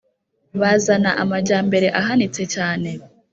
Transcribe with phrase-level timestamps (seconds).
[0.59, 2.89] Bazana amajyambere ahanitse cyane